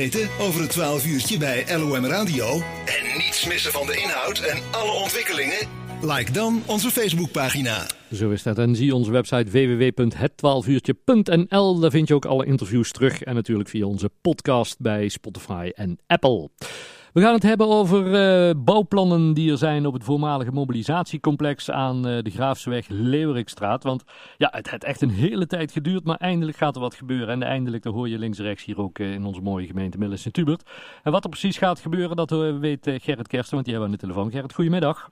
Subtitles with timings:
[0.00, 4.62] Weten over het 12 uurtje bij LOM Radio en niets missen van de inhoud en
[4.70, 5.68] alle ontwikkelingen?
[6.02, 7.86] Like dan onze Facebookpagina.
[8.12, 8.58] Zo is dat.
[8.58, 11.78] En zie onze website www.het12uurtje.nl.
[11.78, 13.22] Daar vind je ook alle interviews terug.
[13.22, 16.50] En natuurlijk via onze podcast bij Spotify en Apple.
[17.16, 21.96] We gaan het hebben over uh, bouwplannen die er zijn op het voormalige mobilisatiecomplex aan
[22.08, 23.82] uh, de Graafseweg Leeuwerikstraat.
[23.82, 24.04] Want
[24.36, 27.28] ja, het heeft echt een hele tijd geduurd, maar eindelijk gaat er wat gebeuren.
[27.28, 30.32] En eindelijk, dat hoor je links-rechts hier ook uh, in onze mooie gemeente Millis en
[30.32, 30.70] Tubert.
[31.02, 33.90] En wat er precies gaat gebeuren, dat weet Gerrit Kersten, want die hebben we aan
[33.90, 34.30] de telefoon.
[34.30, 35.10] Gerrit, goedemiddag.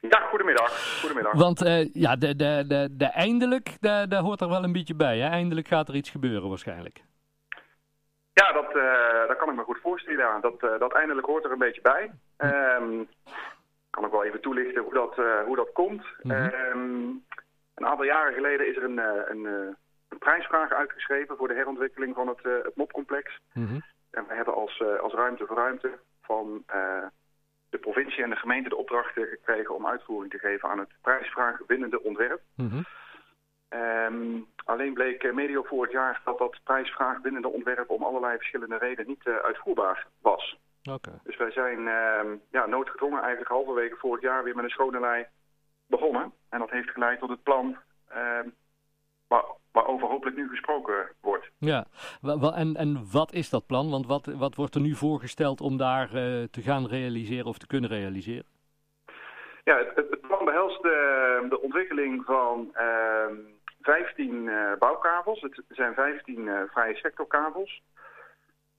[0.00, 0.98] Ja, goedemiddag.
[1.00, 1.32] goedemiddag.
[1.32, 1.60] Want
[1.92, 5.18] ja, de, de, de, de eindelijk, daar hoort er wel een beetje bij.
[5.18, 5.28] Hè?
[5.28, 7.04] Eindelijk gaat er iets gebeuren waarschijnlijk.
[8.40, 10.40] Ja, dat, uh, dat kan ik me goed voorstellen.
[10.40, 12.10] Dat, uh, dat eindelijk hoort er een beetje bij.
[12.38, 13.08] Um,
[13.90, 16.04] kan ik wel even toelichten hoe dat, uh, hoe dat komt.
[16.22, 16.52] Mm -hmm.
[16.72, 17.24] um,
[17.74, 18.98] een aantal jaren geleden is er een,
[19.30, 19.44] een,
[20.08, 23.40] een, prijsvraag uitgeschreven voor de herontwikkeling van het, het MOP-complex.
[23.52, 23.82] Mm -hmm.
[24.10, 26.64] En we hebben als, als ruimte voor ruimte van
[27.70, 31.58] de provincie en de gemeente de opdracht gekregen om uitvoering te geven aan het prijsvraag
[31.66, 32.40] winnende ontwerp.
[32.54, 32.84] Mm -hmm.
[33.68, 38.78] Um, alleen bleek medio vorig jaar dat dat prijsvraag binnen de ontwerp om allerlei verschillende
[38.78, 40.58] redenen niet uh, uitvoerbaar was.
[40.90, 41.14] Okay.
[41.22, 45.26] Dus wij zijn uh, ja, noodgedwongen eigenlijk halverwege vorig jaar weer met een schone lei
[45.86, 46.32] begonnen.
[46.48, 47.76] En dat heeft geleid tot het plan
[48.10, 48.40] uh,
[49.26, 51.50] waar, waarover hopelijk nu gesproken wordt.
[51.58, 51.86] Ja,
[52.54, 53.90] en, en wat is dat plan?
[53.90, 57.66] Want wat, wat wordt er nu voorgesteld om daar uh, te gaan realiseren of te
[57.66, 58.46] kunnen realiseren?
[59.64, 62.74] Ja, het, het plan behelst de ontwikkeling van
[63.86, 65.40] 15 uh, bouwkavels.
[65.40, 67.82] Het zijn 15 uh, vrije sectorkavels.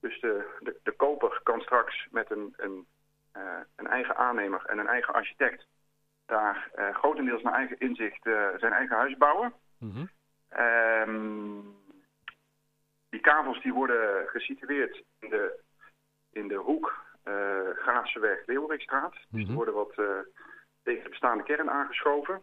[0.00, 2.86] Dus de, de, de, koper kan straks met een, een,
[3.36, 3.42] uh,
[3.76, 5.66] een, eigen aannemer en een eigen architect
[6.26, 8.22] daar grotendeels naar eigen inzicht
[8.56, 9.52] zijn eigen huis bouwen.
[9.78, 10.10] Mm -hmm.
[10.60, 11.76] um,
[13.10, 15.60] die kavels die worden gesitueerd in de,
[16.32, 17.06] in de hoek
[17.74, 19.12] Graafseweg Leeuwerikstraat.
[19.12, 19.54] Dus die Mhm.
[19.54, 19.94] worden wat
[20.82, 22.42] tegen de bestaande kern aangeschoven.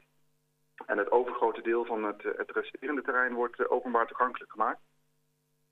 [0.86, 4.82] En het overgrote deel van het, het resterende terrein wordt uh, openbaar toegankelijk gemaakt.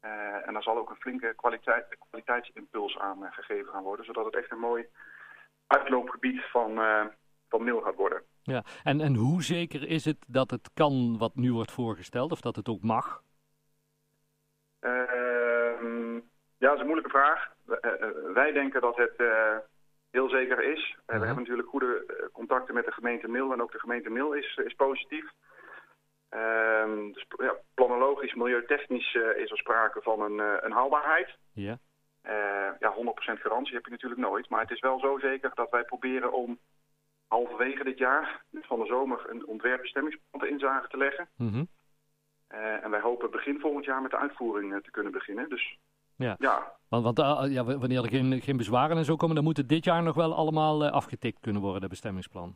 [0.06, 4.26] Uh, en daar zal ook een flinke kwaliteit, kwaliteitsimpuls aan uh, gegeven gaan worden, zodat
[4.26, 4.86] het echt een mooi
[5.68, 6.76] uitloopgebied van,
[7.50, 8.24] van Mil gaat worden.
[8.42, 12.42] Ja, en, en hoe zeker is het dat het kan wat nu wordt voorgesteld, of
[12.42, 13.24] dat het ook mag?
[14.80, 16.14] Ehm,
[16.58, 17.52] ja, dat is een moeilijke vraag.
[18.34, 19.24] wij denken dat het
[20.14, 20.90] heel zeker is.
[20.90, 21.20] Uh, Mhm.
[21.20, 24.34] We hebben natuurlijk goede uh, contacten met de gemeente Mil en ook de gemeente Mil
[24.34, 25.26] is, is positief.
[26.30, 31.38] Um, dus ja, planologisch, milieutechnisch uh, is er sprake van een, een haalbaarheid.
[31.54, 31.78] Ja.
[32.80, 34.50] ja, 100% garantie heb je natuurlijk nooit.
[34.50, 36.60] Maar het is wel zo zeker dat wij proberen om
[37.28, 41.30] halverwege dit jaar, van de zomer, een ontwerpbestemmingsplan te inzage te leggen.
[41.38, 41.68] -hmm.
[42.84, 45.50] en wij hopen begin volgend jaar met de uitvoering te kunnen beginnen.
[45.50, 45.78] Dus
[46.24, 46.36] ja.
[46.40, 46.72] ja.
[46.90, 49.70] Want, want uh, ja, wanneer er geen, geen bezwaren en zo komen, dan moet het
[49.70, 52.56] dit jaar nog wel allemaal uh, afgetikt kunnen worden, het bestemmingsplan.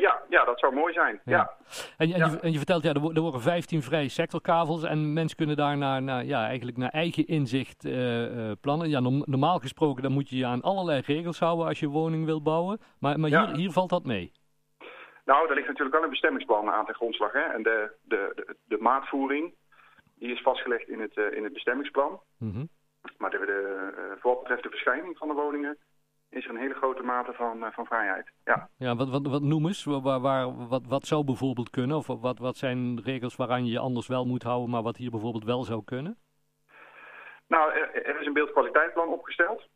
[0.00, 1.20] Ja, ja, dat zou mooi zijn.
[1.24, 1.36] Ja.
[1.36, 1.50] ja.
[1.96, 2.26] En, en, ja.
[2.26, 6.02] Je, en, Je, vertelt, ja, er, worden 15 vrije sectorkavels en mensen kunnen daar naar,
[6.02, 7.82] naar, ja, eigenlijk naar eigen inzicht
[8.60, 8.88] plannen.
[8.88, 12.24] Ja, no normaal gesproken dan moet je je aan allerlei regels houden als je woning
[12.24, 14.32] wil bouwen, maar, maar hier, hier valt dat mee.
[15.24, 17.32] Nou, er ligt natuurlijk wel een bestemmingsplan aan ten grondslag.
[17.32, 17.40] Hè?
[17.40, 19.54] En de, de, de, de maatvoering,
[20.22, 22.20] die is vastgelegd in het, uh, in het bestemmingsplan.
[22.38, 22.68] Mm -hmm.
[23.18, 25.78] Maar de, de, uh, voor wat betreft de verschijning van de woningen
[26.28, 28.30] is er een hele grote mate van, uh, van vrijheid.
[28.44, 29.84] Ja, ja wat, wat, wat noem eens?
[29.84, 31.96] Waar, waar, wat, wat zou bijvoorbeeld kunnen?
[31.96, 35.10] Of wat, wat zijn regels waaraan je je anders wel moet houden, maar wat hier
[35.10, 36.16] bijvoorbeeld wel zou kunnen?
[37.46, 39.68] Nou, er, er is een beeldkwaliteitplan opgesteld.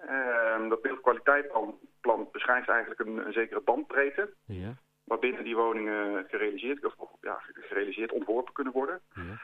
[0.00, 4.34] Uh, dat beeldkwaliteitplan plan beschrijft eigenlijk een, een zekere bandbreedte.
[4.46, 4.74] Ja.
[5.04, 9.00] Waarbinnen die woningen gerealiseerd, of, of ja, gerealiseerd ontworpen kunnen worden.
[9.14, 9.40] Ja.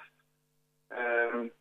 [0.93, 1.53] Um,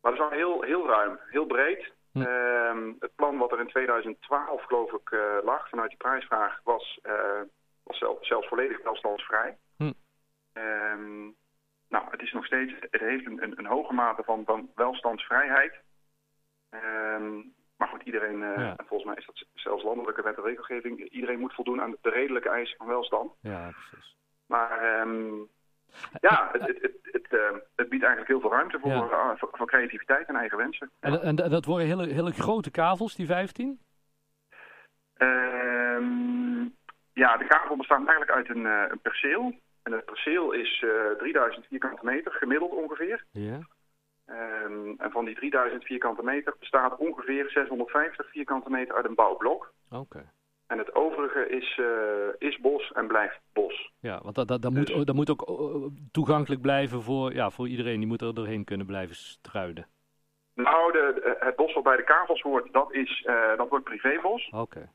[0.00, 1.92] maar dat is wel heel, heel ruim, heel breed.
[2.12, 2.20] Hm.
[2.20, 6.98] Um, het plan wat er in 2012 geloof ik uh, lag vanuit die prijsvraag was,
[7.02, 7.40] uh,
[7.82, 9.58] was zelf, zelfs volledig welstandsvrij.
[9.76, 9.92] Hm.
[10.52, 11.36] Um,
[11.88, 15.74] nou, het is nog steeds, het heeft een, een, een hoge mate van, van welstandsvrijheid.
[16.70, 18.76] Um, maar goed, iedereen, uh, Ja.
[18.76, 22.10] en volgens mij is dat zelfs landelijke wet en regelgeving, iedereen moet voldoen aan de
[22.10, 23.32] redelijke eisen van welstand.
[23.40, 24.16] Ja, precies.
[24.46, 25.06] Maar
[26.20, 27.61] ja, het, het, het,
[28.02, 29.32] biedt eigenlijk heel veel ruimte voor, Ja.
[29.32, 30.90] uh, voor, voor, creativiteit en eigen wensen.
[31.00, 33.80] En, en dat worden hele, hele grote kavels, die 15?
[35.18, 36.74] Um,
[37.12, 39.54] ja, de kavel bestaat eigenlijk uit een, uh, een perceel.
[39.82, 40.84] En het perceel is
[41.18, 43.24] 3000 vierkante meter, gemiddeld ongeveer.
[43.30, 43.58] Ja.
[44.26, 49.72] Um, en van die 3000 vierkante meter bestaat ongeveer 650 vierkante meter uit een bouwblok.
[49.90, 50.00] Oké.
[50.00, 50.24] Okay.
[50.72, 53.92] En het overige is, uh, is bos en blijft bos.
[54.00, 54.94] Ja, want dat, dat, dat, dus...
[54.94, 55.44] moet, dat moet ook
[56.12, 57.98] toegankelijk blijven voor, ja, voor iedereen.
[57.98, 59.86] Die moet er doorheen kunnen blijven struiden.
[60.54, 64.50] Nou, de, het bos wat bij de kavels hoort, dat, is, uh, dat wordt privébos.
[64.50, 64.90] Oké.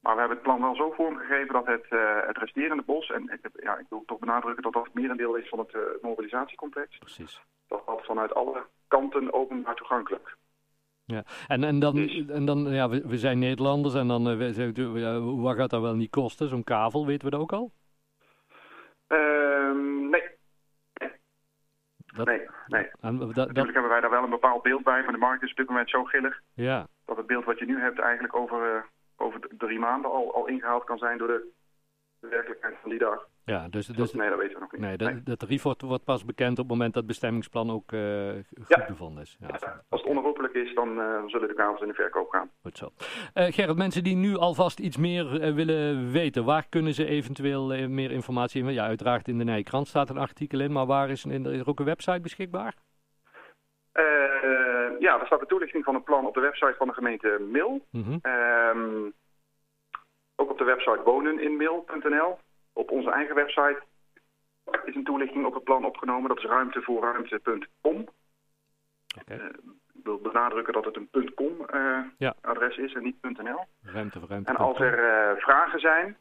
[0.00, 3.22] Maar we hebben het plan wel zo vormgegeven dat het, uh, het resterende bos, en
[3.22, 6.98] ik, ja, ik wil toch benadrukken dat dat het merendeel is van het mobilisatiecomplex.
[6.98, 7.40] Precies.
[7.68, 10.36] Dat dat vanuit alle kanten openbaar toegankelijk.
[11.06, 15.20] Ja, en, en dan, en dan ja, we, we zijn Nederlanders en dan uh, we,
[15.20, 17.72] wat gaat dat wel niet kosten, zo'n kavel, weten we dat ook al?
[19.08, 19.72] Uh,
[20.10, 20.22] nee.
[22.16, 22.90] Dat, nee, nee.
[23.00, 23.64] En, dat, Natuurlijk dat...
[23.64, 25.90] hebben wij daar wel een bepaald beeld bij, maar de markt is op dit moment
[25.90, 26.40] zo gillig.
[26.54, 26.86] Ja.
[27.04, 28.86] Dat het beeld wat je nu hebt eigenlijk over
[29.16, 31.52] over drie maanden al, al ingehaald kan zijn door de,
[32.28, 33.26] de werkelijkheid van die dag.
[33.44, 34.80] Ja, dus, dus, nee, dat weten we nog niet.
[34.80, 38.30] Nee, dat, dat tarief wordt, pas bekend op het moment dat het bestemmingsplan ook uh,
[38.32, 38.86] goed ja.
[38.88, 39.36] bevonden is.
[39.40, 42.50] Ja, ja, als het onherroepelijk is, dan uh, zullen de kavels in de verkoop gaan.
[42.62, 42.88] Goed zo.
[42.94, 48.10] Uh, Gerrit, mensen die nu alvast iets meer willen weten, waar kunnen ze eventueel meer
[48.10, 48.72] informatie in?
[48.72, 51.78] Ja, uiteraard in de Nijkrant staat een artikel in, maar waar is, is er ook
[51.78, 52.74] een website beschikbaar?
[54.98, 57.86] ja, er staat de toelichting van het plan op de website van de gemeente Mil.
[57.90, 58.20] Mm -hmm.
[58.22, 59.12] um,
[60.36, 62.38] ook op de website woneninmil.nl.
[62.72, 63.82] Op onze eigen website
[64.84, 66.28] is een toelichting op het plan opgenomen.
[66.28, 68.08] Dat is ruimtevoorruimte.com.
[69.20, 69.38] Okay.
[69.38, 69.44] Uh,
[69.94, 72.34] ik wil benadrukken dat het een .com uh, ja.
[72.40, 73.64] adres is en niet .nl.
[73.82, 74.50] Ruimte voor ruimte.
[74.50, 76.16] En als er uh, vragen zijn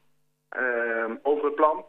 [1.22, 1.86] over het plan,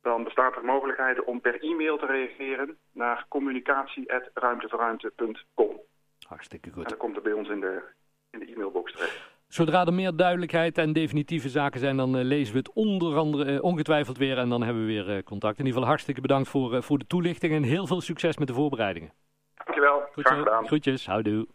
[0.00, 5.80] dan bestaat er mogelijkheid om per e-mail te reageren naar communicatie.ruimteverruimte.com.
[6.26, 6.82] Hartstikke goed.
[6.82, 7.82] En dan komt er bij ons in de,
[8.30, 9.37] in de e-mailbox terecht.
[9.48, 13.52] Zodra er meer duidelijkheid en definitieve zaken zijn, dan uh, lezen we het onder andere
[13.52, 15.58] uh, ongetwijfeld weer en dan hebben we weer uh, contact.
[15.58, 18.54] In ieder geval hartstikke bedankt voor, voor de toelichting en heel veel succes met de
[18.54, 19.12] voorbereidingen.
[19.64, 20.66] Dankjewel, Goed graag gedaan.
[20.66, 21.46] Groetjes, houdoe.